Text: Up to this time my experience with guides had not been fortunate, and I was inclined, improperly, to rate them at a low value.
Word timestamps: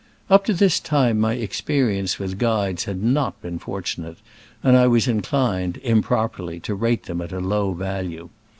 Up 0.31 0.43
to 0.45 0.53
this 0.55 0.79
time 0.79 1.19
my 1.19 1.33
experience 1.35 2.17
with 2.17 2.39
guides 2.39 2.85
had 2.85 3.03
not 3.03 3.39
been 3.39 3.59
fortunate, 3.59 4.17
and 4.63 4.75
I 4.75 4.87
was 4.87 5.07
inclined, 5.07 5.77
improperly, 5.83 6.59
to 6.61 6.73
rate 6.73 7.03
them 7.03 7.21
at 7.21 7.31
a 7.31 7.39
low 7.39 7.73
value. 7.73 8.29